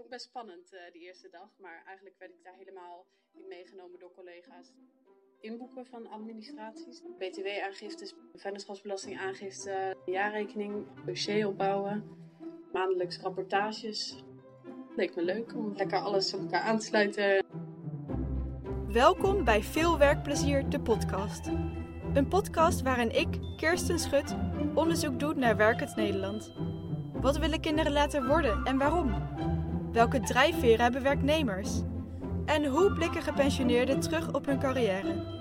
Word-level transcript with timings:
vond 0.00 0.12
ik 0.12 0.18
best 0.18 0.30
spannend, 0.30 0.72
uh, 0.72 0.80
die 0.92 1.02
eerste 1.02 1.28
dag. 1.30 1.48
Maar 1.58 1.82
eigenlijk 1.86 2.18
werd 2.18 2.30
ik 2.30 2.44
daar 2.44 2.54
helemaal 2.54 3.06
in 3.32 3.48
meegenomen 3.48 3.98
door 3.98 4.12
collega's. 4.12 4.72
Inboeken 5.40 5.86
van 5.86 6.06
administraties, 6.06 7.02
btw-aangiftes, 7.18 8.14
vennootschapsbelastingaangifte, 8.34 9.96
jaarrekening, 10.06 10.86
dossier 11.06 11.46
opbouwen, 11.46 12.04
maandelijks 12.72 13.18
rapportages. 13.18 14.24
Leek 14.96 15.14
me 15.16 15.22
leuk 15.22 15.54
om 15.54 15.76
lekker 15.76 15.98
alles 15.98 16.34
op 16.34 16.40
elkaar 16.40 16.62
aan 16.62 16.78
te 16.78 16.86
sluiten. 16.86 17.46
Welkom 18.92 19.44
bij 19.44 19.62
Veel 19.62 19.98
Werkplezier, 19.98 20.68
de 20.68 20.80
podcast. 20.80 21.46
Een 22.14 22.28
podcast 22.28 22.82
waarin 22.82 23.10
ik, 23.10 23.28
Kirsten 23.56 23.98
Schut, 23.98 24.36
onderzoek 24.74 25.20
doe 25.20 25.34
naar 25.34 25.56
werkend 25.56 25.96
Nederland. 25.96 26.52
Wat 27.12 27.38
willen 27.38 27.60
kinderen 27.60 27.92
laten 27.92 28.26
worden 28.26 28.64
en 28.64 28.78
waarom? 28.78 29.59
Welke 29.92 30.20
drijfveren 30.20 30.80
hebben 30.80 31.02
werknemers? 31.02 31.80
En 32.44 32.66
hoe 32.66 32.92
blikken 32.92 33.22
gepensioneerden 33.22 34.00
terug 34.00 34.32
op 34.32 34.46
hun 34.46 34.58
carrière? 34.58 35.38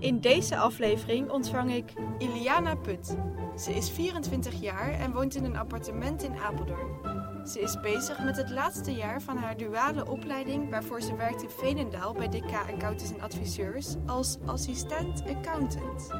In 0.00 0.20
deze 0.20 0.56
aflevering 0.56 1.30
ontvang 1.30 1.74
ik 1.74 1.92
Iliana 2.18 2.74
Put. 2.74 3.16
Ze 3.56 3.74
is 3.74 3.90
24 3.90 4.60
jaar 4.60 4.90
en 4.90 5.12
woont 5.12 5.34
in 5.34 5.44
een 5.44 5.56
appartement 5.56 6.22
in 6.22 6.38
Apeldoorn. 6.38 7.46
Ze 7.46 7.60
is 7.60 7.80
bezig 7.80 8.24
met 8.24 8.36
het 8.36 8.50
laatste 8.50 8.92
jaar 8.92 9.22
van 9.22 9.36
haar 9.36 9.56
duale 9.56 10.10
opleiding 10.10 10.70
waarvoor 10.70 11.00
ze 11.00 11.16
werkt 11.16 11.42
in 11.42 11.50
Veenendaal 11.50 12.12
bij 12.12 12.28
DK 12.28 12.52
Accountants 12.52 13.12
en 13.12 13.20
Adviseurs 13.20 13.94
als 14.06 14.38
assistent 14.46 15.22
accountant. 15.26 16.10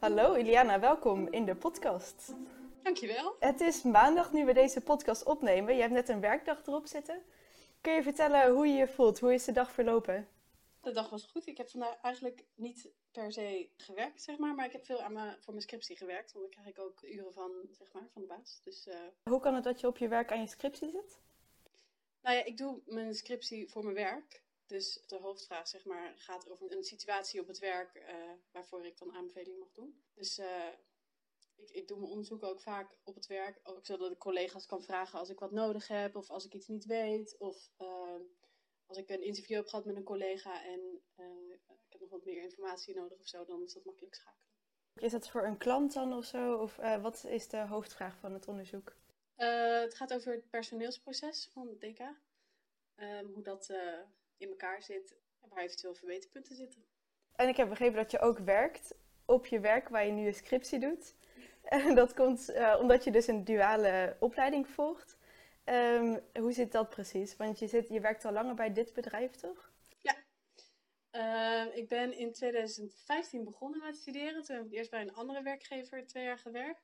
Hallo 0.00 0.34
Iliana, 0.34 0.80
welkom 0.80 1.28
in 1.30 1.44
de 1.44 1.54
podcast. 1.54 2.36
Dankjewel. 2.88 3.36
Het 3.38 3.60
is 3.60 3.82
maandag 3.82 4.32
nu 4.32 4.44
we 4.44 4.52
deze 4.52 4.80
podcast 4.80 5.24
opnemen. 5.24 5.74
Je 5.74 5.80
hebt 5.80 5.92
net 5.92 6.08
een 6.08 6.20
werkdag 6.20 6.66
erop 6.66 6.86
zitten. 6.86 7.22
Kun 7.80 7.92
je 7.92 8.02
vertellen 8.02 8.52
hoe 8.52 8.66
je 8.66 8.74
je 8.74 8.88
voelt? 8.88 9.18
Hoe 9.18 9.34
is 9.34 9.44
de 9.44 9.52
dag 9.52 9.72
verlopen? 9.72 10.28
De 10.80 10.92
dag 10.92 11.10
was 11.10 11.26
goed. 11.26 11.46
Ik 11.46 11.56
heb 11.56 11.68
vandaag 11.68 12.00
eigenlijk 12.00 12.44
niet 12.54 12.88
per 13.12 13.32
se 13.32 13.70
gewerkt, 13.76 14.22
zeg 14.22 14.38
maar. 14.38 14.54
Maar 14.54 14.66
ik 14.66 14.72
heb 14.72 14.84
veel 14.84 15.02
aan 15.02 15.12
mijn, 15.12 15.36
voor 15.40 15.52
mijn 15.52 15.62
scriptie 15.62 15.96
gewerkt. 15.96 16.32
Want 16.32 16.44
daar 16.44 16.54
krijg 16.54 16.76
ik 16.76 16.84
ook 16.84 17.02
uren 17.02 17.32
van, 17.32 17.52
zeg 17.70 17.92
maar, 17.92 18.08
van 18.12 18.22
de 18.22 18.28
baas. 18.28 18.60
Dus, 18.62 18.86
uh... 18.86 18.94
Hoe 19.22 19.40
kan 19.40 19.54
het 19.54 19.64
dat 19.64 19.80
je 19.80 19.86
op 19.86 19.98
je 19.98 20.08
werk 20.08 20.32
aan 20.32 20.40
je 20.40 20.46
scriptie 20.46 20.90
zit? 20.90 21.20
Nou 22.22 22.36
ja, 22.36 22.44
ik 22.44 22.56
doe 22.56 22.82
mijn 22.86 23.14
scriptie 23.14 23.70
voor 23.70 23.82
mijn 23.82 23.96
werk. 23.96 24.42
Dus 24.66 25.02
de 25.06 25.16
hoofdvraag 25.16 25.68
zeg 25.68 25.84
maar, 25.84 26.12
gaat 26.16 26.50
over 26.50 26.76
een 26.76 26.84
situatie 26.84 27.40
op 27.40 27.46
het 27.46 27.58
werk 27.58 27.94
uh, 27.94 28.14
waarvoor 28.52 28.86
ik 28.86 28.98
dan 28.98 29.14
aanbeveling 29.14 29.58
mag 29.58 29.72
doen. 29.72 30.02
Dus 30.14 30.38
uh, 30.38 30.46
ik, 31.58 31.70
ik, 31.70 31.88
doe 31.88 31.98
mijn 31.98 32.10
onderzoek 32.10 32.42
ook 32.44 32.60
vaak 32.60 32.96
op 33.04 33.14
het 33.14 33.26
werk. 33.26 33.60
Ook 33.62 33.86
zodat 33.86 34.12
ik 34.12 34.18
collega's 34.18 34.66
kan 34.66 34.82
vragen 34.82 35.18
als 35.18 35.30
ik 35.30 35.38
wat 35.38 35.52
nodig 35.52 35.88
heb 35.88 36.16
of 36.16 36.30
als 36.30 36.44
ik 36.44 36.54
iets 36.54 36.68
niet 36.68 36.84
weet. 36.84 37.36
Of 37.38 37.70
uh, 37.78 38.14
als 38.86 38.98
ik 38.98 39.10
een 39.10 39.22
interview 39.22 39.56
heb 39.56 39.66
gehad 39.66 39.84
met 39.84 39.96
een 39.96 40.04
collega 40.04 40.64
en 40.64 40.80
ik 41.66 41.92
heb 41.92 42.00
nog 42.00 42.10
wat 42.10 42.24
meer 42.24 42.42
informatie 42.42 42.94
nodig 42.94 43.18
of 43.18 43.26
zo, 43.26 43.44
dan 43.44 43.62
is 43.62 43.72
dat 43.72 43.84
makkelijk 43.84 44.14
schakelen. 44.14 44.46
Is 44.94 45.12
dat 45.12 45.28
voor 45.28 45.44
een 45.44 45.58
klant 45.58 45.92
dan 45.92 46.12
of 46.12 46.24
zo? 46.24 46.56
Of 46.56 46.76
wat 46.76 47.24
is 47.24 47.48
de 47.48 47.66
hoofdvraag 47.66 48.18
van 48.18 48.32
het 48.32 48.48
onderzoek? 48.48 48.96
het 49.34 49.94
gaat 49.94 50.14
over 50.14 50.32
het 50.32 50.50
personeelsproces 50.50 51.48
van 51.52 51.68
het 51.68 51.80
DK. 51.80 52.00
Ehm, 52.94 53.24
hoe 53.24 53.42
dat 53.42 53.72
in 54.36 54.48
elkaar 54.48 54.82
zit 54.82 55.16
en 55.40 55.48
waar 55.48 55.62
eventueel 55.62 55.94
verbeterpunten 55.94 56.56
zitten. 56.56 56.84
En 57.34 57.48
ik 57.48 57.56
heb 57.56 57.68
begrepen 57.68 57.96
dat 57.96 58.10
je 58.10 58.18
ook 58.18 58.38
werkt 58.38 58.94
op 59.24 59.46
je 59.46 59.60
werk 59.60 59.88
waar 59.88 60.06
je 60.06 60.12
nu 60.12 60.26
een 60.26 60.34
scriptie 60.34 60.78
doet. 60.78 61.14
En 61.68 61.94
dat 61.94 62.14
komt 62.14 62.50
uh, 62.50 62.76
omdat 62.80 63.04
je 63.04 63.10
dus 63.10 63.26
een 63.26 63.44
duale 63.44 64.16
opleiding 64.20 64.68
volgt. 64.68 65.16
Um, 65.64 66.20
hoe 66.40 66.52
zit 66.52 66.72
dat 66.72 66.88
precies? 66.88 67.36
Want 67.36 67.58
je, 67.58 67.66
zit, 67.66 67.88
je 67.88 68.00
werkt 68.00 68.24
al 68.24 68.32
langer 68.32 68.54
bij 68.54 68.72
dit 68.72 68.92
bedrijf, 68.92 69.34
toch? 69.34 69.72
Ja. 70.00 70.16
Uh, 71.12 71.76
ik 71.76 71.88
ben 71.88 72.12
in 72.12 72.32
2015 72.32 73.44
begonnen 73.44 73.80
met 73.80 73.96
studeren. 73.96 74.42
Toen 74.42 74.56
heb 74.56 74.64
ik 74.64 74.72
eerst 74.72 74.90
bij 74.90 75.00
een 75.00 75.14
andere 75.14 75.42
werkgever 75.42 76.06
twee 76.06 76.24
jaar 76.24 76.38
gewerkt. 76.38 76.82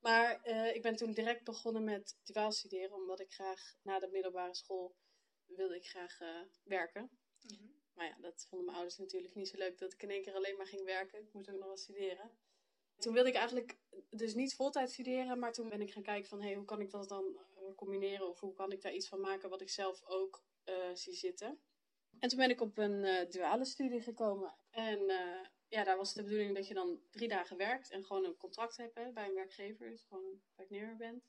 Maar 0.00 0.40
uh, 0.44 0.74
ik 0.74 0.82
ben 0.82 0.96
toen 0.96 1.12
direct 1.12 1.44
begonnen 1.44 1.84
met 1.84 2.16
duaal 2.22 2.52
studeren, 2.52 2.96
omdat 2.96 3.20
ik 3.20 3.32
graag 3.32 3.74
na 3.82 3.98
de 3.98 4.08
middelbare 4.08 4.54
school 4.54 4.94
wilde 5.46 5.76
ik 5.76 5.86
graag 5.86 6.20
uh, 6.20 6.28
werken. 6.62 7.02
Mm 7.02 7.56
-hmm. 7.56 7.82
Maar 7.94 8.06
ja, 8.06 8.16
dat 8.20 8.46
vonden 8.48 8.66
mijn 8.66 8.78
ouders 8.78 8.98
natuurlijk 8.98 9.34
niet 9.34 9.48
zo 9.48 9.58
leuk 9.58 9.78
dat 9.78 9.92
ik 9.92 10.02
in 10.02 10.10
één 10.10 10.22
keer 10.22 10.34
alleen 10.34 10.56
maar 10.56 10.66
ging 10.66 10.84
werken. 10.84 11.20
Ik 11.20 11.32
moest 11.32 11.50
ook 11.50 11.58
nog 11.58 11.66
wel 11.66 11.76
studeren. 11.76 12.30
Toen 12.98 13.12
wilde 13.12 13.28
ik 13.28 13.34
eigenlijk 13.34 13.78
dus 14.10 14.34
niet 14.34 14.54
voltijd 14.54 14.90
studeren, 14.90 15.38
maar 15.38 15.52
toen 15.52 15.68
ben 15.68 15.80
ik 15.80 15.92
gaan 15.92 16.02
kijken 16.02 16.28
van 16.28 16.42
hey, 16.42 16.54
hoe 16.54 16.64
kan 16.64 16.80
ik 16.80 16.90
dat 16.90 17.08
dan 17.08 17.38
combineren 17.76 18.28
of 18.28 18.40
hoe 18.40 18.52
kan 18.52 18.72
ik 18.72 18.82
daar 18.82 18.94
iets 18.94 19.08
van 19.08 19.20
maken 19.20 19.50
wat 19.50 19.60
ik 19.60 19.70
zelf 19.70 20.02
ook 20.04 20.44
uh, 20.64 20.94
zie 20.94 21.14
zitten. 21.14 21.60
En 22.18 22.28
toen 22.28 22.38
ben 22.38 22.50
ik 22.50 22.60
op 22.60 22.78
een 22.78 23.04
uh, 23.04 23.30
duale 23.30 23.64
studie 23.64 24.00
gekomen. 24.00 24.54
En 24.70 24.98
uh, 25.00 25.44
ja, 25.68 25.84
daar 25.84 25.96
was 25.96 26.14
de 26.14 26.22
bedoeling 26.22 26.54
dat 26.54 26.68
je 26.68 26.74
dan 26.74 27.00
drie 27.10 27.28
dagen 27.28 27.56
werkt 27.56 27.90
en 27.90 28.04
gewoon 28.04 28.24
een 28.24 28.36
contract 28.36 28.76
hebt 28.76 28.94
hè, 28.94 29.12
bij 29.12 29.28
een 29.28 29.34
werkgever, 29.34 29.90
dus 29.90 30.02
gewoon 30.02 30.40
werknemer 30.54 30.96
bent. 30.96 31.24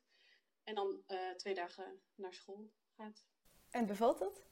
En 0.64 0.76
dan 0.76 1.04
twee 1.36 1.54
dagen 1.54 2.02
naar 2.16 2.34
school 2.34 2.72
gaat. 2.96 3.26
En 3.70 3.86
bevalt 3.86 4.20
dat? 4.20 4.44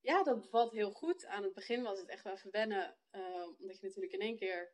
Ja, 0.00 0.22
dat 0.22 0.40
bevalt 0.40 0.72
heel 0.72 0.90
goed. 0.90 1.26
Aan 1.26 1.42
het 1.42 1.54
begin 1.54 1.82
was 1.82 1.98
het 1.98 2.08
echt 2.08 2.24
wel 2.24 2.32
even 2.32 2.50
wennen. 2.50 2.96
Uh, 3.12 3.46
omdat 3.58 3.78
je 3.78 3.86
natuurlijk 3.86 4.12
in 4.12 4.20
één 4.20 4.36
keer 4.36 4.72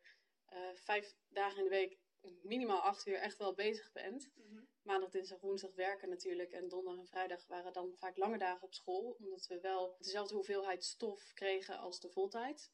uh, 0.53 0.59
vijf 0.73 1.15
dagen 1.29 1.57
in 1.57 1.63
de 1.63 1.69
week 1.69 1.97
minimaal 2.41 2.79
acht 2.79 3.07
uur 3.07 3.15
echt 3.15 3.37
wel 3.37 3.53
bezig 3.53 3.91
bent. 3.91 4.31
Mm 4.35 4.43
-hmm. 4.47 4.67
Maandag, 4.81 5.09
dinsdag, 5.09 5.39
woensdag 5.39 5.75
werken 5.75 6.09
natuurlijk. 6.09 6.51
En 6.51 6.67
donderdag 6.67 7.01
en 7.01 7.07
vrijdag 7.07 7.47
waren 7.47 7.73
dan 7.73 7.95
vaak 7.97 8.17
lange 8.17 8.37
dagen 8.37 8.63
op 8.63 8.73
school. 8.73 9.15
Omdat 9.19 9.47
we 9.47 9.59
wel 9.59 9.95
dezelfde 9.99 10.35
hoeveelheid 10.35 10.83
stof 10.83 11.33
kregen 11.33 11.77
als 11.77 11.99
de 11.99 12.09
voltijd. 12.09 12.71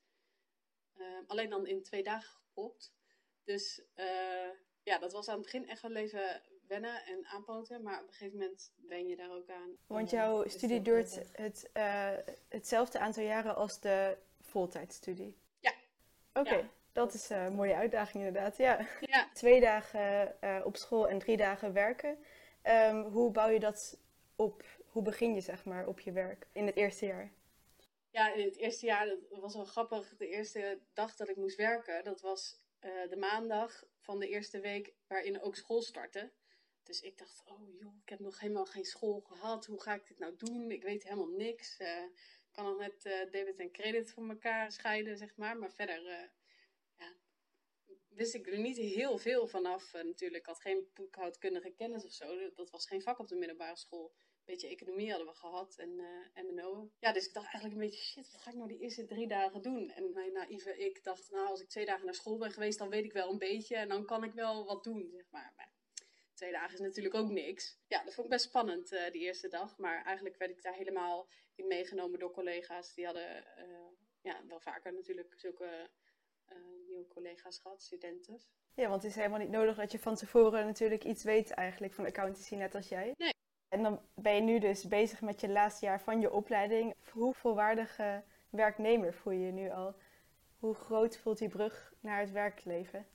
Uh, 0.97 1.19
alleen 1.27 1.49
dan 1.49 1.67
in 1.67 1.83
twee 1.83 2.03
dagen 2.03 2.29
gepropt. 2.29 2.93
Dus 3.43 3.81
ja, 4.83 4.97
dat 4.97 5.11
was 5.11 5.27
aan 5.27 5.35
het 5.35 5.43
begin 5.43 5.67
echt 5.67 5.81
wel 5.81 5.95
even 5.95 6.41
wennen 6.67 7.05
en 7.05 7.25
aanpoten, 7.25 7.83
maar 7.83 8.01
op 8.01 8.07
een 8.07 8.13
gegeven 8.13 8.37
moment 8.37 8.71
wen 8.75 9.07
je 9.07 9.15
daar 9.15 9.31
ook 9.31 9.49
aan. 9.49 9.77
Want 9.87 10.09
jouw 10.09 10.47
studie 10.47 10.81
duurt 10.81 11.19
het, 11.31 11.69
uh, 11.73 12.11
hetzelfde 12.49 12.99
aantal 12.99 13.23
jaren 13.23 13.55
als 13.55 13.79
de 13.79 14.17
voltijdstudie? 14.41 15.37
Ja. 15.59 15.73
Oké, 16.33 16.39
okay. 16.39 16.59
ja. 16.59 16.69
Dat 16.97 17.13
is 17.13 17.29
een 17.29 17.53
mooie 17.53 17.75
uitdaging 17.75 18.25
inderdaad. 18.25 18.57
Ja. 18.57 18.87
ja. 18.99 19.29
Twee 19.33 19.59
dagen 19.59 20.35
uh, 20.43 20.61
op 20.63 20.77
school 20.77 21.07
en 21.07 21.19
drie 21.19 21.37
dagen 21.37 21.73
werken. 21.73 22.17
Um, 22.63 23.01
hoe 23.01 23.31
bouw 23.31 23.49
je 23.49 23.59
dat 23.59 23.99
op? 24.35 24.63
Hoe 24.85 25.03
begin 25.03 25.33
je 25.33 25.41
zeg 25.41 25.65
maar 25.65 25.87
op 25.87 25.99
je 25.99 26.11
werk 26.11 26.47
in 26.51 26.65
het 26.65 26.75
eerste 26.75 27.05
jaar? 27.05 27.31
Ja, 28.09 28.33
in 28.33 28.45
het 28.45 28.57
eerste 28.57 28.85
jaar, 28.85 29.05
dat 29.07 29.39
was 29.39 29.53
wel 29.53 29.65
grappig. 29.65 30.15
De 30.17 30.27
eerste 30.27 30.79
dag 30.93 31.15
dat 31.15 31.29
ik 31.29 31.35
moest 31.35 31.55
werken, 31.55 32.03
dat 32.03 32.21
was 32.21 32.59
uh, 32.81 33.09
de 33.09 33.17
maandag 33.17 33.83
van 33.99 34.19
de 34.19 34.27
eerste 34.27 34.59
week 34.59 34.93
waarin 35.07 35.41
ook 35.41 35.55
school 35.55 35.81
startte. 35.81 36.31
Dus 36.83 37.01
ik 37.01 37.17
dacht, 37.17 37.43
oh 37.45 37.79
joh, 37.79 37.95
ik 38.03 38.09
heb 38.09 38.19
nog 38.19 38.39
helemaal 38.39 38.65
geen 38.65 38.85
school 38.85 39.19
gehad. 39.19 39.65
Hoe 39.65 39.81
ga 39.81 39.93
ik 39.93 40.07
dit 40.07 40.19
nou 40.19 40.35
doen? 40.37 40.71
Ik 40.71 40.83
weet 40.83 41.03
helemaal 41.03 41.35
niks. 41.37 41.79
Uh, 41.79 41.87
ik 42.47 42.51
kan 42.51 42.65
nog 42.65 42.77
net 42.77 43.01
debit 43.31 43.59
en 43.59 43.71
credit 43.71 44.11
van 44.11 44.29
elkaar 44.29 44.71
scheiden, 44.71 45.17
zeg 45.17 45.35
maar. 45.35 45.57
Maar 45.57 45.71
verder 45.71 46.29
wist 48.17 48.33
ik 48.33 48.47
er 48.47 48.59
niet 48.59 48.77
heel 48.77 49.17
veel 49.17 49.47
vanaf. 49.47 49.93
natuurlijk, 49.93 50.41
ik 50.41 50.45
had 50.45 50.61
geen 50.61 50.87
boekhoudkundige 50.93 51.69
kennis 51.71 52.05
of 52.05 52.11
zo. 52.11 52.51
Dat 52.55 52.69
was 52.69 52.87
geen 52.87 53.01
vak 53.01 53.19
op 53.19 53.27
de 53.27 53.35
middelbare 53.35 53.75
school. 53.75 54.13
Een 54.15 54.53
beetje 54.53 54.67
economie 54.67 55.09
hadden 55.09 55.27
we 55.27 55.33
gehad 55.33 55.75
en 55.77 55.95
MNO. 56.33 56.91
Ja, 56.99 57.11
dus 57.11 57.27
ik 57.27 57.33
dacht 57.33 57.45
eigenlijk 57.45 57.73
een 57.73 57.87
beetje, 57.89 58.03
shit, 58.03 58.31
wat 58.31 58.41
ga 58.41 58.49
ik 58.49 58.55
nou 58.55 58.67
die 58.69 58.79
eerste 58.79 59.05
drie 59.05 59.27
dagen 59.27 59.61
doen? 59.61 59.89
En 59.89 60.11
mijn 60.13 60.33
naïeve 60.33 60.77
ik 60.77 61.03
dacht, 61.03 61.31
nou, 61.31 61.47
als 61.47 61.61
ik 61.61 61.69
twee 61.69 61.85
dagen 61.85 62.05
naar 62.05 62.15
school 62.15 62.37
ben 62.37 62.51
geweest, 62.51 62.79
dan 62.79 62.89
weet 62.89 63.05
ik 63.05 63.13
wel 63.13 63.31
een 63.31 63.37
beetje. 63.37 63.75
En 63.75 63.87
dan 63.87 64.05
kan 64.05 64.23
ik 64.23 64.33
wel 64.33 64.65
wat 64.65 64.83
doen, 64.83 65.09
zeg 65.11 65.25
maar. 65.29 65.53
maar 65.55 65.75
twee 66.37 66.51
dagen 66.51 66.73
is 66.73 66.79
natuurlijk 66.79 67.15
ook 67.15 67.29
niks. 67.29 67.79
Ja, 67.87 68.03
dat 68.03 68.13
vond 68.13 68.27
ik 68.27 68.33
best 68.33 68.45
spannend 68.45 68.91
uh, 68.91 69.11
die 69.11 69.21
eerste 69.21 69.47
dag. 69.47 69.77
Maar 69.77 70.03
eigenlijk 70.03 70.37
werd 70.37 70.51
ik 70.51 70.61
daar 70.61 70.73
helemaal 70.73 71.29
in 71.55 71.67
meegenomen 71.67 72.19
door 72.19 72.31
collega's. 72.31 72.93
Die 72.93 73.05
hadden 73.05 73.45
uh, 73.57 73.87
ja, 74.21 74.45
wel 74.47 74.59
vaker 74.59 74.93
natuurlijk 74.93 75.33
zulke 75.37 75.63
uh, 75.63 76.06
nieuwe 76.87 77.07
collega's 77.07 77.59
gehad, 77.59 77.81
studenten. 77.81 78.41
Ja, 78.73 78.89
want 78.89 79.01
het 79.01 79.11
is 79.11 79.17
helemaal 79.17 79.39
niet 79.39 79.49
nodig 79.49 79.75
dat 79.75 79.91
je 79.91 79.99
van 79.99 80.15
tevoren 80.15 80.65
natuurlijk 80.65 81.03
iets 81.03 81.23
weet 81.23 81.51
eigenlijk 81.51 81.93
van 81.93 82.05
accountancy, 82.05 82.55
net 82.55 82.75
als 82.75 82.89
jij. 82.89 83.13
Nee. 83.17 83.33
En 83.67 83.83
dan 83.83 84.01
ben 84.15 84.35
je 84.35 84.41
nu 84.41 84.59
dus 84.59 84.87
bezig 84.87 85.21
met 85.21 85.41
je 85.41 85.49
laatste 85.49 85.85
jaar 85.85 86.01
van 86.01 86.21
je 86.21 86.31
opleiding. 86.31 86.95
Hoe 87.11 87.33
volwaardige 87.33 88.23
werknemer 88.49 89.13
voel 89.13 89.33
je 89.33 89.45
je 89.45 89.51
nu 89.51 89.69
al? 89.69 89.95
Hoe 90.59 90.73
groot 90.73 91.17
voelt 91.17 91.37
die 91.37 91.49
brug 91.49 91.93
naar 91.99 92.19
het 92.19 92.31
werkleven? 92.31 93.07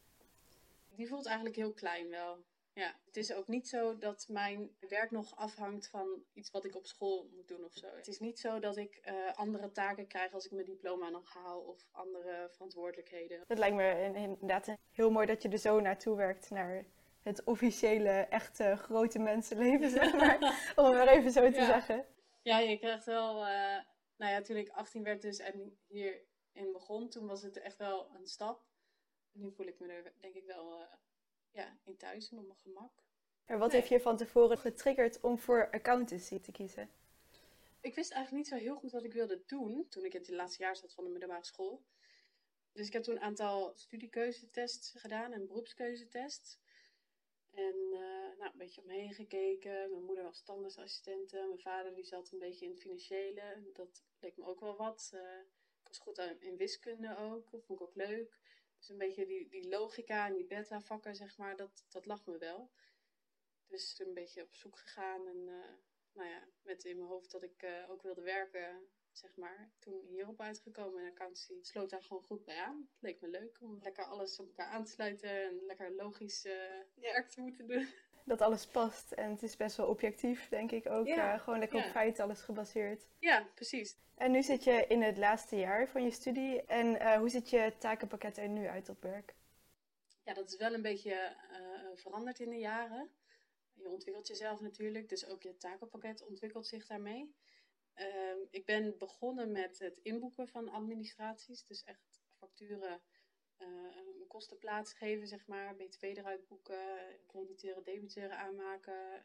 Die 0.89 1.09
voelt 1.09 1.27
eigenlijk 1.27 1.57
heel 1.57 1.73
klein 1.73 2.09
wel. 2.09 2.45
Ja, 2.75 2.95
het 3.05 3.17
is 3.17 3.33
ook 3.35 3.49
niet 3.49 3.69
zo 3.69 3.99
dat 3.99 4.27
mijn 4.29 4.77
werk 4.89 5.11
nog 5.11 5.37
afhangt 5.37 5.89
van 5.89 6.25
iets 6.33 6.51
wat 6.51 6.65
ik 6.65 6.77
op 6.77 6.87
school 6.87 7.29
moet 7.35 7.49
doen 7.49 7.65
of 7.65 7.73
zo. 7.75 7.87
Het 7.87 8.09
is 8.09 8.19
niet 8.19 8.39
zo 8.39 8.59
dat 8.59 8.77
ik 8.77 9.01
uh, 9.09 9.33
andere 9.33 9.71
taken 9.73 10.07
krijg 10.07 10.33
als 10.33 10.45
ik 10.47 10.53
mijn 10.53 10.67
diploma 10.67 11.09
nog 11.09 11.33
haal 11.35 11.61
of 11.61 11.87
andere 11.91 12.49
verantwoordelijkheden. 12.51 13.45
Dat 13.47 13.59
lijkt 13.59 13.77
me 13.77 14.13
inderdaad 14.15 14.69
heel 14.91 15.11
mooi 15.11 15.27
dat 15.27 15.43
je 15.43 15.49
er 15.49 15.59
zo 15.59 15.81
naartoe 15.81 16.17
werkt, 16.17 16.51
naar 16.51 16.85
het 17.23 17.45
officiële, 17.45 18.11
echte 18.11 18.77
grote 18.77 19.19
mensenleven, 19.19 19.91
zeg 20.01 20.13
maar. 20.15 20.39
om 20.77 20.85
het 20.85 20.95
maar 20.95 21.09
even 21.09 21.31
zo 21.31 21.51
te 21.51 21.57
Ja. 21.61 21.67
zeggen. 21.67 22.07
Ja, 22.43 22.59
je 22.59 22.79
krijgt 22.79 23.05
wel, 23.05 23.47
eh, 23.47 23.79
nou 24.17 24.33
ja, 24.33 24.41
toen 24.41 24.57
ik 24.57 24.69
18 24.69 25.03
werd 25.03 25.23
dus 25.23 25.39
en 25.39 25.79
hierin 25.87 26.73
begon, 26.73 27.09
toen 27.09 27.27
was 27.27 27.43
het 27.43 27.57
echt 27.61 27.77
wel 27.77 28.11
een 28.15 28.27
stap. 28.27 28.65
Nu 29.33 29.53
voel 29.53 29.67
ik 29.67 29.79
me 29.79 29.87
er 29.93 30.13
denk 30.21 30.35
ik 30.35 30.45
wel 30.45 30.81
eh, 30.81 30.87
ja, 31.53 31.79
in 31.85 31.97
thuis 31.97 32.31
en 32.31 32.39
op 32.39 32.47
mijn 32.47 32.59
gemak. 32.63 32.93
Maar 33.47 33.59
wat 33.59 33.71
Nee. 33.71 33.77
heeft 33.81 33.93
je 33.93 34.01
van 34.01 34.17
tevoren 34.17 34.59
getriggerd 34.59 35.21
om 35.21 35.39
voor 35.39 35.71
accountancy 35.71 36.41
te 36.41 36.53
kiezen? 36.53 36.91
Ik 37.81 37.95
wist 37.95 38.13
eigenlijk 38.13 38.45
niet 38.45 38.53
zo 38.61 38.65
heel 38.67 38.77
goed 38.77 38.91
wat 38.93 39.05
ik 39.05 39.13
wilde 39.13 39.43
doen 39.47 39.87
toen 39.89 40.05
ik 40.05 40.15
in 40.15 40.21
het 40.21 40.31
laatste 40.31 40.63
jaar 40.63 40.77
zat 40.77 40.95
van 40.95 41.05
de 41.05 41.11
middelbare 41.11 41.45
school. 41.45 41.83
Dus 42.73 42.87
ik 42.87 42.93
heb 42.93 43.03
toen 43.03 43.15
een 43.15 43.21
aantal 43.23 43.73
studiekeuzetests 43.75 44.93
gedaan 44.97 45.33
en 45.33 45.47
beroepskeuzetests. 45.47 46.59
En 47.51 47.75
eh, 47.93 48.39
nou, 48.39 48.53
een 48.53 48.59
beetje 48.59 48.83
omheen 48.83 49.15
gekeken. 49.15 49.91
Mijn 49.91 50.05
moeder 50.05 50.25
was 50.25 50.43
tandartsassistente. 50.43 51.37
Mijn 51.47 51.61
vader 51.61 51.95
die 51.95 52.05
zat 52.05 52.33
een 52.33 52.39
beetje 52.39 52.65
in 52.65 52.71
het 52.71 52.81
financiële. 52.81 53.71
Dat 53.73 54.03
leek 54.21 54.37
me 54.37 54.45
ook 54.45 54.61
wel 54.61 54.77
wat. 54.77 55.11
Eh, 55.15 55.39
ik 55.83 55.89
was 55.89 55.99
goed 55.99 56.19
in 56.39 56.57
wiskunde 56.57 57.17
ook. 57.17 57.51
Dat 57.51 57.65
vond 57.65 57.81
ik 57.81 57.87
ook 57.87 57.95
leuk. 57.95 58.41
Dus 58.83 58.91
een 58.91 58.99
beetje 58.99 59.27
die, 59.27 59.49
die 59.49 59.69
logica 59.69 60.27
en 60.27 60.35
die 60.35 60.47
beta-vakken, 60.47 61.15
zeg 61.15 61.37
maar, 61.37 61.57
dat, 61.57 61.85
dat 61.89 62.07
lag 62.07 62.27
me 62.27 62.39
wel. 62.39 62.71
Dus 63.67 63.99
een 63.99 64.15
beetje 64.15 64.43
op 64.43 64.55
zoek 64.55 64.79
gegaan. 64.79 65.27
En 65.27 65.49
eh, 65.49 65.75
nou 66.13 66.29
ja, 66.29 66.49
met 66.63 66.85
in 66.85 66.97
mijn 66.97 67.09
hoofd 67.09 67.31
dat 67.31 67.43
ik 67.43 67.63
eh, 67.63 67.91
ook 67.91 68.03
wilde 68.03 68.23
werken, 68.23 68.89
zeg 69.13 69.37
maar. 69.37 69.73
Toen 69.79 70.07
hierop 70.07 70.41
uitgekomen 70.41 71.03
en 71.03 71.11
accountancy 71.11 71.63
sloot 71.63 71.91
daar 71.91 72.03
gewoon 72.03 72.23
goed 72.23 72.45
bij 72.45 72.57
aan. 72.57 72.89
Het 72.93 73.03
leek 73.03 73.21
me 73.21 73.29
leuk 73.29 73.61
om 73.61 73.79
lekker 73.83 74.05
alles 74.05 74.39
op 74.39 74.47
elkaar 74.47 74.67
aan 74.67 74.85
te 74.85 74.91
sluiten 74.91 75.43
en 75.43 75.65
lekker 75.67 75.95
logisch 75.95 76.45
eh, 76.45 76.81
werk 76.95 77.29
te 77.29 77.41
moeten 77.41 77.67
doen. 77.67 77.87
Dat 78.25 78.41
alles 78.41 78.67
past 78.67 79.13
en 79.13 79.31
het 79.31 79.43
is 79.43 79.57
best 79.57 79.77
wel 79.77 79.87
objectief, 79.87 80.49
denk 80.49 80.71
ik 80.71 80.87
ook. 80.87 81.07
Ja, 81.07 81.35
eh, 81.35 81.41
gewoon 81.41 81.59
lekker 81.59 81.79
op 81.79 81.91
feiten 81.91 82.25
alles 82.25 82.41
gebaseerd. 82.41 83.03
Ja, 83.19 83.47
precies. 83.55 83.97
En 84.15 84.31
nu 84.31 84.43
zit 84.43 84.65
je 84.65 84.87
in 84.89 85.03
het 85.03 85.17
laatste 85.17 85.57
jaar 85.57 85.89
van 85.89 86.03
je 86.05 86.11
studie. 86.11 86.63
En 86.63 87.01
eh, 87.01 87.19
hoe 87.19 87.29
ziet 87.29 87.51
je 87.51 87.73
takenpakket 87.79 88.37
er 88.37 88.49
nu 88.49 88.67
uit 88.67 88.89
op 88.89 89.03
werk? 89.03 89.35
Ja, 90.25 90.35
dat 90.35 90.49
is 90.49 90.57
wel 90.57 90.75
een 90.75 90.83
beetje 90.83 91.15
eh, 91.15 91.59
veranderd 91.95 92.41
in 92.41 92.51
de 92.51 92.59
jaren. 92.59 93.11
Je 93.75 93.89
ontwikkelt 93.89 94.27
jezelf 94.27 94.61
natuurlijk, 94.61 95.09
dus 95.09 95.27
ook 95.27 95.43
je 95.43 95.57
takenpakket 95.57 96.27
ontwikkelt 96.27 96.67
zich 96.67 96.87
daarmee. 96.87 97.35
Ehm, 97.95 98.39
ik 98.51 98.65
ben 98.65 98.99
begonnen 98.99 99.53
met 99.53 99.79
het 99.79 99.99
inboeken 99.99 100.49
van 100.49 100.69
administraties, 100.69 101.65
dus 101.65 101.85
echt 101.85 102.23
facturen, 102.39 103.01
eh, 103.63 103.97
een 103.97 104.27
kostenplaats 104.29 104.93
geven, 104.93 105.27
zeg 105.27 105.47
maar, 105.47 105.75
btw 105.75 106.05
eruit 106.05 106.49
boeken, 106.49 106.85
crediteuren, 107.27 107.85
debiteuren 107.85 108.39
aanmaken, 108.39 109.25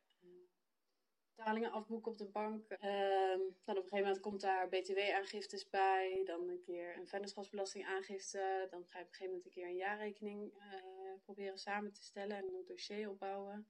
betalingen 1.36 1.72
afboeken 1.72 2.12
op 2.12 2.18
de 2.18 2.26
bank. 2.26 2.70
Ehm, 2.70 3.40
dan 3.40 3.78
op 3.78 3.84
een 3.84 3.90
gegeven 3.90 4.00
moment 4.00 4.20
komt 4.20 4.42
daar 4.42 4.70
btw-aangiftes 4.70 5.70
bij, 5.70 6.22
dan 6.26 6.50
een 6.50 6.62
keer 6.62 6.98
een 6.98 7.08
vennootschapsbelastingaangifte, 7.08 8.68
dan 8.70 8.86
ga 8.88 9.00
je 9.00 9.04
op 9.06 9.10
een 9.10 9.16
gegeven 9.16 9.26
moment 9.26 9.46
een 9.46 9.52
keer 9.52 9.68
een 9.68 9.76
jaarrekening 9.76 10.54
eh, 10.54 11.14
proberen 11.24 11.58
samen 11.58 11.94
te 11.94 12.04
stellen 12.04 12.38
en 12.38 12.54
een 12.54 12.66
dossier 12.66 13.10
opbouwen. 13.10 13.68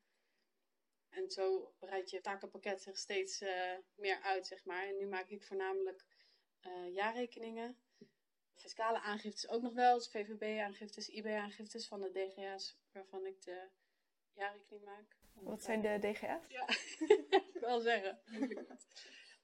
En 1.09 1.31
zo 1.31 1.73
breidt 1.79 2.09
je 2.09 2.21
takenpakket 2.21 2.81
zich 2.81 2.97
steeds 2.97 3.41
eh, 3.41 3.77
meer 3.95 4.21
uit, 4.21 4.47
zeg 4.47 4.65
maar. 4.65 4.87
En 4.87 4.97
nu 4.97 5.07
maak 5.07 5.29
ik 5.29 5.43
voornamelijk 5.43 6.05
jaarrekeningen. 6.91 7.77
Fiscale 8.57 8.99
aangiftes 8.99 9.49
ook 9.49 9.61
nog 9.61 9.73
wel, 9.73 9.97
dus 9.97 10.09
VVB-aangiftes, 10.09 11.09
IB-aangiftes 11.09 11.87
van 11.87 12.01
de 12.01 12.11
DGA's 12.11 12.77
waarvan 12.91 13.25
ik 13.25 13.41
de 13.41 13.69
jaarrekening 14.33 14.83
maak. 14.83 15.17
Wat 15.33 15.63
zijn 15.63 15.81
de 15.81 15.97
DGA's? 15.99 16.43
Ja, 16.47 16.67
ik 17.53 17.57
wil 17.59 17.79
zeggen. 17.79 18.19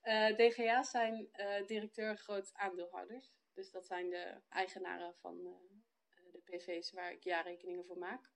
Eh, 0.04 0.36
DGA's 0.36 0.90
zijn 0.90 1.30
eh, 1.32 1.66
directeur 1.66 2.18
groot 2.18 2.54
aandeelhouders. 2.54 3.34
Dus 3.54 3.72
dat 3.72 3.86
zijn 3.86 4.10
de 4.10 4.42
eigenaren 4.50 5.16
van 5.16 5.46
eh, 5.46 6.32
de 6.32 6.42
PV's 6.46 6.92
waar 6.92 7.12
ik 7.12 7.24
jaarrekeningen 7.24 7.86
voor 7.86 7.98
maak. 7.98 8.32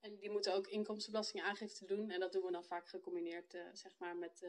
En 0.00 0.16
die 0.16 0.30
moeten 0.30 0.54
ook 0.54 0.66
inkomstenbelastingaangifte 0.66 1.86
doen. 1.86 2.10
En 2.10 2.20
dat 2.20 2.32
doen 2.32 2.44
we 2.44 2.52
dan 2.52 2.64
vaak 2.64 2.88
gecombineerd 2.88 3.56
zeg 3.72 3.98
maar 3.98 4.16
met 4.16 4.46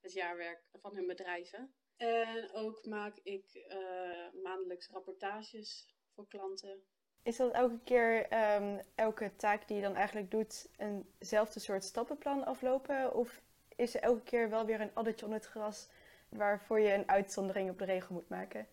het 0.00 0.12
jaarwerk 0.12 0.64
van 0.72 0.94
hun 0.94 1.06
bedrijven. 1.06 1.74
En 1.98 2.50
ook 2.52 2.86
maak 2.86 3.18
ik 3.22 3.54
eh, 3.54 4.42
maandelijks 4.42 4.88
rapportages 4.90 5.94
voor 6.14 6.28
klanten. 6.28 6.82
Is 7.22 7.36
dat 7.36 7.52
elke 7.52 7.80
keer, 7.84 8.26
ehm, 8.26 8.78
elke 8.94 9.36
taak 9.36 9.68
die 9.68 9.76
je 9.76 9.82
dan 9.82 9.94
eigenlijk 9.94 10.30
doet, 10.30 10.70
eenzelfde 10.76 11.60
soort 11.60 11.84
stappenplan 11.84 12.44
aflopen? 12.44 13.14
Of 13.14 13.40
is 13.76 13.94
er 13.94 14.00
elke 14.00 14.22
keer 14.22 14.50
wel 14.50 14.66
weer 14.66 14.80
een 14.80 14.94
addertje 14.94 15.24
onder 15.24 15.40
het 15.40 15.50
gras 15.50 15.88
waarvoor 16.28 16.80
je 16.80 16.92
een 16.92 17.08
uitzondering 17.08 17.70
op 17.70 17.78
de 17.78 17.84
regel 17.84 18.14
moet 18.14 18.28
maken? 18.28 18.68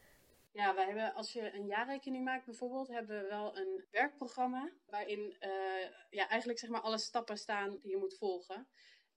Ja, 0.51 0.75
wij 0.75 0.86
hebben, 0.86 1.13
als 1.13 1.33
je 1.33 1.54
een 1.54 1.66
jaarrekening 1.66 2.24
maakt 2.24 2.45
bijvoorbeeld, 2.45 2.88
hebben 2.88 3.22
we 3.22 3.27
wel 3.27 3.57
een 3.57 3.86
werkprogramma 3.92 4.72
waarin 4.86 5.36
eh, 5.39 5.51
ja, 6.10 6.27
eigenlijk 6.30 6.60
zeg 6.60 6.69
maar 6.69 6.81
alle 6.81 6.98
stappen 6.98 7.38
staan 7.38 7.80
die 7.81 7.92
je 7.92 7.98
moet 7.98 8.18
volgen. 8.18 8.68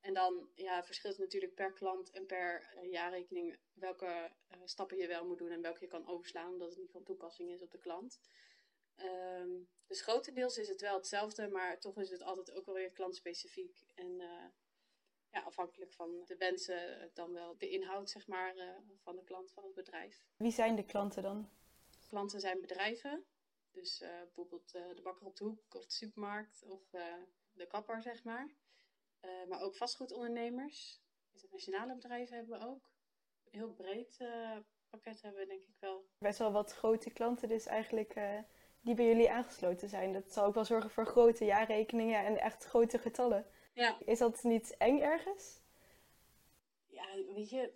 En 0.00 0.14
dan 0.14 0.48
ja, 0.54 0.84
verschilt 0.84 1.16
het 1.16 1.22
natuurlijk 1.22 1.54
per 1.54 1.72
klant 1.72 2.10
en 2.10 2.26
per 2.26 2.72
eh, 2.74 2.90
jaarrekening 2.90 3.58
welke 3.72 4.30
eh, 4.46 4.60
stappen 4.64 4.98
je 4.98 5.06
wel 5.06 5.26
moet 5.26 5.38
doen 5.38 5.50
en 5.50 5.62
welke 5.62 5.80
je 5.80 5.86
kan 5.86 6.06
overslaan, 6.06 6.52
omdat 6.52 6.68
het 6.68 6.78
niet 6.78 6.90
van 6.90 7.02
toepassing 7.02 7.50
is 7.50 7.62
op 7.62 7.70
de 7.70 7.78
klant. 7.78 8.20
Ehm, 8.94 9.50
dus 9.86 10.00
grotendeels 10.00 10.58
is 10.58 10.68
het 10.68 10.80
wel 10.80 10.96
hetzelfde, 10.96 11.48
maar 11.48 11.80
toch 11.80 11.98
is 11.98 12.10
het 12.10 12.22
altijd 12.22 12.52
ook 12.52 12.66
wel 12.66 12.74
weer 12.74 12.92
klantspecifiek. 12.92 13.84
En 13.94 14.20
eh, 14.20 14.44
ja, 15.30 15.40
afhankelijk 15.40 15.92
van 15.92 16.24
de 16.24 16.36
wensen, 16.36 17.10
dan 17.14 17.32
wel 17.32 17.58
de 17.58 17.68
inhoud 17.68 18.10
zeg 18.10 18.26
maar, 18.26 18.54
van 19.02 19.16
de 19.16 19.24
klant, 19.24 19.52
van 19.52 19.64
het 19.64 19.74
bedrijf. 19.74 20.26
Wie 20.36 20.52
zijn 20.52 20.76
de 20.76 20.84
klanten 20.84 21.22
dan? 21.22 21.50
Klanten 22.08 22.40
zijn 22.40 22.60
bedrijven. 22.60 23.26
Dus 23.70 23.98
bijvoorbeeld 23.98 24.72
de 24.72 25.00
bakker 25.02 25.26
op 25.26 25.36
de 25.36 25.44
hoek 25.44 25.74
of 25.74 25.86
de 25.86 25.92
supermarkt 25.92 26.62
of 26.62 26.88
de 27.52 27.66
kapper, 27.66 28.02
zeg 28.02 28.24
maar. 28.24 28.54
Eh, 29.20 29.30
maar 29.48 29.60
ook 29.60 29.76
vastgoedondernemers. 29.76 31.00
Internationale 31.32 31.94
bedrijven 31.94 32.36
hebben 32.36 32.58
we 32.58 32.66
ook. 32.66 32.90
Een 33.44 33.58
heel 33.58 33.72
breed 33.72 34.16
eh, 34.18 34.56
pakket 34.90 35.22
hebben 35.22 35.40
we 35.40 35.46
denk 35.46 35.62
ik 35.62 35.76
wel. 35.78 36.06
Best 36.18 36.38
wel 36.38 36.52
wat 36.52 36.72
grote 36.72 37.10
klanten 37.10 37.48
dus 37.48 37.66
eigenlijk 37.66 38.14
eh, 38.14 38.38
die 38.80 38.94
bij 38.94 39.06
jullie 39.06 39.30
aangesloten 39.30 39.88
zijn. 39.88 40.12
Dat 40.12 40.32
zal 40.32 40.44
ook 40.44 40.54
wel 40.54 40.64
zorgen 40.64 40.90
voor 40.90 41.06
grote 41.06 41.44
jaarrekeningen 41.44 42.24
en 42.24 42.36
echt 42.40 42.64
grote 42.64 42.98
getallen. 42.98 43.46
Ja, 43.74 43.98
Is 44.04 44.18
dat 44.18 44.42
niet 44.42 44.76
eng 44.76 45.00
ergens? 45.00 45.60
ja 46.86 47.06
weet 47.34 47.50
je, 47.50 47.72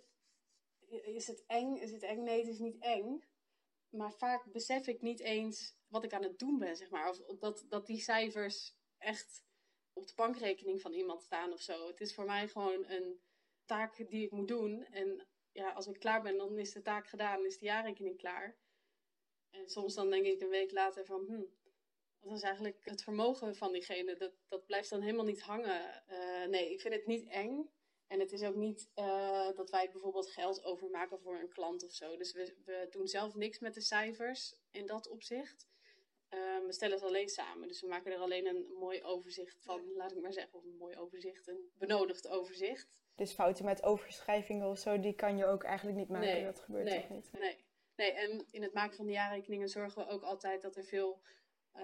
is 0.89 1.27
het 1.27 1.43
eng? 1.47 1.75
Is 1.75 1.91
het 1.91 2.03
eng? 2.03 2.23
Nee, 2.23 2.39
het 2.39 2.47
is 2.47 2.59
niet 2.59 2.77
eng. 2.79 3.23
Maar 3.89 4.13
vaak 4.13 4.51
besef 4.51 4.87
ik 4.87 5.01
niet 5.01 5.19
eens 5.19 5.75
wat 5.87 6.03
ik 6.03 6.13
aan 6.13 6.23
het 6.23 6.39
doen 6.39 6.59
ben, 6.59 6.75
zeg 6.75 6.89
maar. 6.89 7.09
Of 7.09 7.37
dat, 7.39 7.65
dat 7.69 7.85
die 7.85 7.99
cijfers 7.99 8.75
echt 8.97 9.43
op 9.93 10.07
de 10.07 10.13
bankrekening 10.15 10.81
van 10.81 10.93
iemand 10.93 11.21
staan 11.21 11.53
of 11.53 11.61
zo. 11.61 11.87
Het 11.87 12.01
is 12.01 12.13
voor 12.13 12.25
mij 12.25 12.47
gewoon 12.47 12.85
een 12.89 13.21
taak 13.65 14.09
die 14.09 14.25
ik 14.25 14.31
moet 14.31 14.47
doen. 14.47 14.85
En 14.85 15.27
ja, 15.51 15.71
als 15.71 15.87
ik 15.87 15.99
klaar 15.99 16.21
ben, 16.21 16.37
dan 16.37 16.57
is 16.57 16.71
de 16.71 16.81
taak 16.81 17.07
gedaan, 17.07 17.45
is 17.45 17.57
de 17.57 17.65
jaarrekening 17.65 18.17
klaar. 18.17 18.57
En 19.49 19.69
soms 19.69 19.93
dan 19.93 20.09
denk 20.09 20.25
ik 20.25 20.41
een 20.41 20.49
week 20.49 20.71
later 20.71 21.05
van, 21.05 21.25
hm, 21.25 21.43
wat 22.19 22.37
is 22.37 22.41
eigenlijk 22.41 22.85
het 22.85 23.03
vermogen 23.03 23.55
van 23.55 23.71
diegene? 23.71 24.15
Dat, 24.15 24.33
dat 24.47 24.65
blijft 24.65 24.89
dan 24.89 25.01
helemaal 25.01 25.25
niet 25.25 25.41
hangen. 25.41 26.07
Eh, 26.07 26.45
nee, 26.45 26.71
ik 26.71 26.81
vind 26.81 26.93
het 26.93 27.05
niet 27.05 27.27
eng. 27.27 27.69
En 28.07 28.19
het 28.19 28.31
is 28.31 28.43
ook 28.43 28.55
niet 28.55 28.89
eh, 28.93 29.51
dat 29.55 29.69
wij 29.69 29.89
bijvoorbeeld 29.91 30.29
geld 30.29 30.63
overmaken 30.63 31.19
voor 31.19 31.39
een 31.39 31.49
klant 31.49 31.83
of 31.83 31.91
zo. 31.91 32.17
Dus 32.17 32.33
we, 32.33 32.55
we 32.65 32.87
doen 32.89 33.07
zelf 33.07 33.35
niks 33.35 33.59
met 33.59 33.73
de 33.73 33.81
cijfers 33.81 34.55
in 34.71 34.85
dat 34.85 35.09
opzicht. 35.09 35.67
Eh, 36.33 36.65
we 36.65 36.73
stellen 36.73 36.95
het 36.95 37.05
alleen 37.05 37.29
samen. 37.29 37.67
Dus 37.67 37.81
we 37.81 37.87
maken 37.87 38.11
er 38.11 38.17
alleen 38.17 38.45
een 38.45 38.65
mooi 38.79 39.03
overzicht 39.03 39.63
van, 39.63 39.93
laat 39.95 40.11
ik 40.11 40.21
maar 40.21 40.33
zeggen. 40.33 40.53
Of 40.53 40.63
een 40.63 40.77
mooi 40.77 40.97
overzicht, 40.97 41.47
een 41.47 41.71
benodigd 41.77 42.27
overzicht. 42.27 43.01
Dus 43.15 43.31
fouten 43.31 43.65
met 43.65 43.83
overschrijvingen 43.83 44.67
of 44.67 44.79
zo, 44.79 44.99
die 44.99 45.13
kan 45.13 45.37
je 45.37 45.45
ook 45.45 45.63
eigenlijk 45.63 45.97
niet 45.97 46.09
maken. 46.09 46.27
Nee, 46.27 46.43
dat 46.43 46.59
gebeurt 46.59 46.85
nee, 46.85 47.01
toch 47.01 47.09
niet? 47.09 47.31
Nee. 47.31 47.65
nee, 47.95 48.11
en 48.11 48.45
in 48.51 48.61
het 48.61 48.73
maken 48.73 48.95
van 48.95 49.05
de 49.05 49.11
jaarrekeningen 49.11 49.69
zorgen 49.69 50.05
we 50.05 50.11
ook 50.11 50.23
altijd 50.23 50.61
dat 50.61 50.75
er 50.75 50.83
veel 50.83 51.21
eh, 51.71 51.83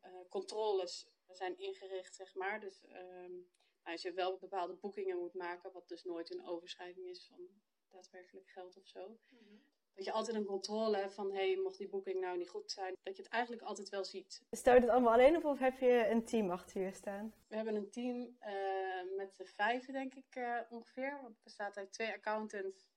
eh, 0.00 0.10
controles 0.28 1.08
zijn 1.28 1.58
ingericht, 1.58 2.14
zeg 2.14 2.34
maar. 2.34 2.60
Dus 2.60 2.84
ehm, 2.84 3.32
nou, 3.32 3.92
als 3.92 4.02
je 4.02 4.12
wel 4.12 4.38
bepaalde 4.38 4.74
boekingen 4.74 5.18
moet 5.18 5.34
maken, 5.34 5.72
wat 5.72 5.88
dus 5.88 6.04
nooit 6.04 6.30
een 6.30 6.46
overschrijving 6.46 7.06
is 7.06 7.26
van 7.26 7.48
daadwerkelijk 7.88 8.48
geld 8.48 8.76
of 8.76 8.86
zo. 8.86 9.18
Dat 9.96 10.04
je 10.04 10.12
altijd 10.12 10.36
een 10.36 10.44
controle 10.44 10.96
hebt 10.96 11.14
van, 11.14 11.32
hé, 11.32 11.52
hey, 11.52 11.62
mocht 11.62 11.78
die 11.78 11.88
boeking 11.88 12.20
nou 12.20 12.38
niet 12.38 12.48
goed 12.48 12.70
zijn, 12.70 12.96
dat 13.02 13.16
je 13.16 13.22
het 13.22 13.32
eigenlijk 13.32 13.62
altijd 13.62 13.88
wel 13.88 14.04
ziet. 14.04 14.42
Stel 14.50 14.74
je 14.74 14.80
dat 14.80 14.90
allemaal 14.90 15.12
alleen 15.12 15.36
op 15.36 15.44
of 15.44 15.58
heb 15.58 15.78
je 15.78 16.08
een 16.08 16.24
team 16.24 16.50
achter 16.50 16.82
je 16.82 16.92
staan? 16.92 17.34
We 17.48 17.56
hebben 17.56 17.74
een 17.74 17.90
team 17.90 18.36
eh, 18.38 19.16
met 19.16 19.34
z'n 19.34 19.44
vijven, 19.44 19.92
denk 19.92 20.14
ik, 20.14 20.34
eh, 20.34 20.60
ongeveer. 20.70 21.20
Het 21.22 21.42
bestaat 21.42 21.76
uit 21.76 21.92
twee 21.92 22.12
accountants, 22.12 22.88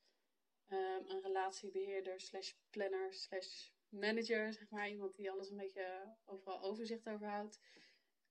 ehm, 0.67 1.03
een 1.05 1.21
relatiebeheerder 1.21 2.19
slash 2.19 2.53
planner 2.69 3.13
slash 3.13 3.69
manager, 3.89 4.53
zeg 4.53 4.69
maar. 4.69 4.89
Iemand 4.89 5.15
die 5.15 5.31
alles 5.31 5.49
een 5.49 5.57
beetje 5.57 6.15
overal 6.25 6.61
overzicht 6.61 7.09
over 7.09 7.27
houdt. 7.27 7.59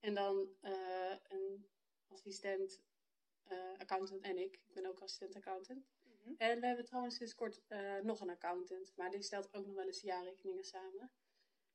En 0.00 0.14
dan 0.14 0.48
eh, 0.60 1.16
een 1.28 1.66
assistent 2.08 2.80
accountant 3.78 4.22
en 4.22 4.38
ik. 4.38 4.54
Ik 4.54 4.74
ben 4.74 4.86
ook 4.86 5.00
assistent 5.00 5.36
accountant. 5.36 5.86
Mhm. 6.28 6.42
En 6.42 6.60
we 6.60 6.66
hebben 6.66 6.84
trouwens 6.84 7.16
sinds 7.16 7.34
kort 7.34 7.62
eh, 7.68 7.80
nog 8.02 8.20
een 8.20 8.30
accountant. 8.30 8.92
Maar 8.96 9.10
die 9.10 9.22
stelt 9.22 9.54
ook 9.54 9.66
nog 9.66 9.74
wel 9.74 9.86
eens 9.86 10.00
jaarrekeningen 10.00 10.64
samen. 10.64 11.10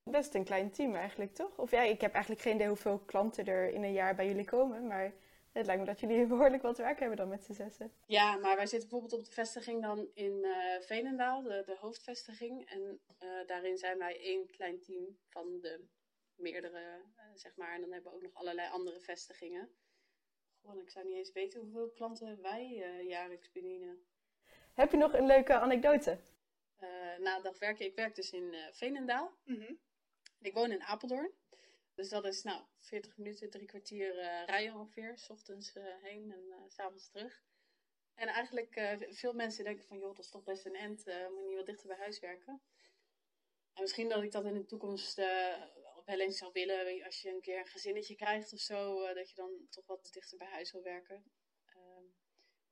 Best 0.04 0.34
een 0.34 0.44
klein 0.44 0.72
team 0.72 0.96
eigenlijk, 0.96 1.34
toch? 1.34 1.58
Of 1.58 1.72
ja, 1.72 1.82
ik 1.82 2.02
heb 2.02 2.14
eigenlijk 2.14 2.44
geen 2.44 2.56
idee 2.56 2.68
hoeveel 2.68 3.00
klanten 3.00 3.46
er 3.46 3.70
in 3.70 3.84
een 3.84 3.94
jaar 3.94 4.16
bij 4.16 4.28
jullie 4.28 4.46
komen. 4.46 4.88
Maar 4.88 5.14
het 5.52 5.66
lijkt 5.66 5.82
me 5.82 5.88
dat 5.88 6.00
jullie 6.00 6.26
behoorlijk 6.36 6.62
wat 6.62 6.78
werk 6.78 7.00
hebben 7.00 7.18
dan 7.18 7.30
met 7.30 7.44
z'n 7.44 7.54
zessen. 7.54 7.94
Ja, 8.06 8.38
maar 8.38 8.56
wij 8.56 8.68
zitten 8.68 8.90
bijvoorbeeld 8.90 9.20
op 9.22 9.26
de 9.28 9.34
vestiging 9.34 9.82
dan 9.82 10.10
in 10.14 10.44
eh 10.44 10.82
Veenendaal, 10.82 11.42
de, 11.42 11.64
de 11.66 11.78
hoofdvestiging. 11.80 12.70
En 12.70 13.02
eh, 13.20 13.48
daarin 13.48 13.78
zijn 13.78 13.98
wij 13.98 14.20
één 14.20 14.48
klein 14.48 14.80
team 14.80 15.18
van 15.30 15.60
de 15.60 15.86
meerdere, 16.36 17.02
zeg 17.34 17.56
maar. 17.56 17.74
En 17.74 17.82
dan 17.82 17.92
hebben 17.92 18.12
we 18.12 18.18
ook 18.18 18.24
nog 18.24 18.34
allerlei 18.34 18.70
andere 18.70 19.00
vestigingen. 19.00 19.70
Gewoon, 20.62 20.80
ik 20.80 20.90
zou 20.90 21.06
niet 21.06 21.16
eens 21.16 21.32
weten 21.32 21.60
hoeveel 21.60 21.90
klanten 21.90 22.42
wij 22.42 22.76
jaarlijks 23.08 23.52
bedienen. 23.52 24.06
Heb 24.74 24.92
je 24.92 24.98
nog 24.98 25.14
een 25.14 25.26
leuke 25.26 25.54
anekdote? 25.54 26.20
Eh, 26.76 27.18
na 27.18 27.36
een 27.36 27.44
dag 27.44 27.60
werken, 27.60 27.86
ik 27.86 27.96
werk 27.96 28.16
dus 28.16 28.32
in 28.32 28.54
eh 28.54 28.74
Veenendaal. 28.74 29.32
Ik 30.40 30.54
woon 30.54 30.72
in 30.72 30.82
Apeldoorn. 30.84 31.32
Dus 31.96 32.10
dat 32.10 32.26
is 32.26 32.44
nou 32.44 32.62
40 32.80 33.18
minuten, 33.18 33.50
drie 33.50 33.68
kwartier 33.68 34.18
eh, 34.20 34.46
rijden 34.46 34.74
ongeveer. 34.76 35.18
S 35.18 35.30
ochtends 35.30 35.74
eh, 35.74 35.84
heen 36.02 36.32
en 36.32 36.52
eh, 36.52 36.58
s 36.68 36.74
s'avonds 36.74 37.10
terug. 37.10 37.44
En 38.16 38.28
eigenlijk 38.28 38.76
eh, 38.76 38.98
veel 39.10 39.34
mensen 39.34 39.64
denken 39.64 39.86
van 39.86 39.98
joh, 39.98 40.16
dat 40.16 40.26
is 40.26 40.32
toch 40.32 40.44
best 40.44 40.66
een 40.66 40.76
end. 40.76 41.08
eh 41.08 41.28
moet 41.28 41.42
je 41.42 41.48
niet 41.48 41.56
wat 41.58 41.66
dichter 41.66 41.88
bij 41.88 41.98
huis 41.98 42.20
werken. 42.20 42.62
En 43.74 43.82
misschien 43.82 44.10
dat 44.10 44.24
ik 44.24 44.32
dat 44.32 44.46
in 44.46 44.54
de 44.54 44.66
toekomst 44.66 45.18
eh, 45.18 45.62
wel 46.06 46.20
eens 46.20 46.38
zou 46.38 46.52
willen. 46.54 47.04
Als 47.04 47.22
je 47.22 47.30
een 47.30 47.42
keer 47.42 47.60
een 47.60 47.66
gezinnetje 47.68 48.16
krijgt 48.16 48.54
of 48.54 48.60
zo. 48.60 49.04
eh, 49.04 49.16
dat 49.16 49.30
je 49.30 49.36
dan 49.36 49.68
toch 49.70 49.86
wat 49.86 50.10
dichter 50.12 50.38
bij 50.38 50.48
huis 50.48 50.72
wil 50.72 50.82
werken. 50.84 51.24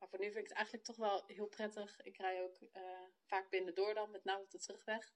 Maar 0.02 0.10
voor 0.10 0.20
nu 0.20 0.32
vind 0.32 0.44
ik 0.44 0.48
het 0.48 0.56
eigenlijk 0.56 0.86
toch 0.86 0.96
wel 0.96 1.22
heel 1.26 1.46
prettig. 1.46 2.00
Ik 2.02 2.16
rij 2.16 2.42
ook 2.42 2.56
eh, 2.72 2.82
vaak 3.24 3.50
binnendoor 3.50 3.94
dan, 3.94 4.10
met 4.10 4.24
name 4.24 4.42
op 4.42 4.50
de 4.50 4.58
terugweg. 4.58 5.12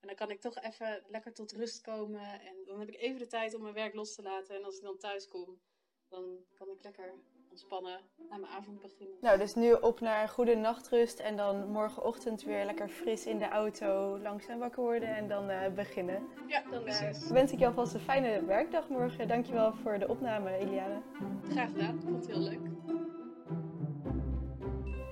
En 0.00 0.06
dan 0.06 0.16
kan 0.16 0.30
ik 0.30 0.40
toch 0.40 0.58
even 0.58 1.04
lekker 1.06 1.32
tot 1.32 1.52
rust 1.52 1.80
komen. 1.80 2.40
En 2.40 2.64
dan 2.64 2.78
heb 2.78 2.88
ik 2.88 3.00
even 3.00 3.18
de 3.18 3.26
tijd 3.26 3.54
om 3.54 3.62
mijn 3.62 3.74
werk 3.74 3.94
los 3.94 4.14
te 4.14 4.22
laten. 4.22 4.56
En 4.56 4.64
als 4.64 4.76
ik 4.76 4.82
dan 4.82 4.98
thuis 4.98 5.28
kom, 5.28 5.60
dan 6.08 6.44
kan 6.54 6.70
ik 6.70 6.82
lekker 6.82 7.14
ontspannen 7.50 8.00
aan 8.28 8.40
mijn 8.40 8.52
avond 8.52 8.80
beginnen. 8.80 9.16
Nou, 9.20 9.38
dus 9.38 9.54
nu 9.54 9.72
op 9.72 10.00
naar 10.00 10.22
een 10.22 10.28
goede 10.28 10.54
nachtrust 10.54 11.18
en 11.18 11.36
dan 11.36 11.70
morgenochtend 11.70 12.42
weer 12.42 12.64
lekker 12.64 12.88
fris 12.88 13.26
in 13.26 13.38
de 13.38 13.48
auto 13.48 14.18
langzaam 14.18 14.58
wakker 14.58 14.82
worden 14.82 15.16
en 15.16 15.28
dan 15.28 15.50
eh, 15.50 15.72
beginnen. 15.72 16.28
Ja, 16.46 16.62
dan 16.70 16.86
eh, 16.86 17.12
Wens 17.30 17.52
ik 17.52 17.58
je 17.58 17.66
alvast 17.66 17.94
een 17.94 18.00
fijne 18.00 18.44
werkdag 18.44 18.88
morgen. 18.88 19.28
Dankjewel 19.28 19.74
voor 19.74 19.98
de 19.98 20.08
opname, 20.08 20.56
Eliane. 20.56 21.02
graag 21.50 21.70
gedaan. 21.70 21.96
Ik 21.96 22.02
vond 22.02 22.16
het 22.16 22.26
heel 22.26 22.42
leuk. 22.42 22.60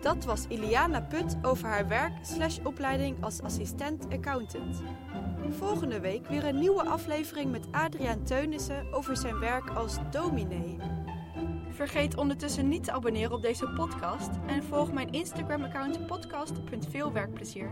Dat 0.04 0.24
was 0.24 0.46
Iliana 0.48 1.00
Put 1.00 1.36
over 1.42 1.68
haar 1.68 1.88
werk 1.88 2.12
slash 2.22 2.58
opleiding 2.62 3.24
als 3.24 3.42
assistent 3.42 4.06
accountant. 4.12 4.82
Volgende 5.48 6.00
week 6.00 6.26
weer 6.26 6.44
een 6.44 6.58
nieuwe 6.58 6.82
aflevering 6.82 7.50
met 7.50 7.66
Adriaan 7.70 8.22
Teunissen 8.22 8.92
over 8.92 9.16
zijn 9.16 9.38
werk 9.38 9.70
als 9.70 9.96
dominee. 10.10 10.76
Vergeet 11.70 12.16
ondertussen 12.16 12.68
niet 12.68 12.84
te 12.84 12.92
abonneren 12.92 13.32
op 13.32 13.42
deze 13.42 13.68
podcast 13.68 14.30
en 14.46 14.64
volg 14.64 14.92
mijn 14.92 15.12
Instagram-account 15.12 16.06
podcast.veelwerkplezier. 16.06 17.70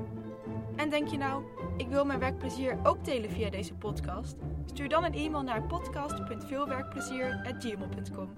En 0.76 0.90
denk 0.90 1.08
je 1.08 1.16
nou, 1.16 1.44
ik 1.76 1.88
wil 1.88 2.04
mijn 2.04 2.18
werkplezier 2.18 2.78
ook 2.82 3.04
delen 3.04 3.30
via 3.30 3.50
deze 3.50 3.74
podcast? 3.74 4.36
Stuur 4.66 4.88
dan 4.88 5.04
een 5.04 5.14
e-mail 5.14 5.42
naar 5.42 5.62
podcast.veelwerkplezier@gmail.com. 5.62 8.32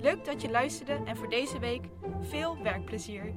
Leuk 0.00 0.24
dat 0.24 0.42
je 0.42 0.50
luisterde 0.50 1.00
en 1.04 1.16
voor 1.16 1.28
deze 1.28 1.58
week 1.58 1.82
veel 2.20 2.62
werkplezier. 2.62 3.32